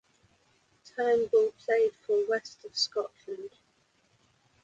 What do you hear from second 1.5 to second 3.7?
played for West of Scotland.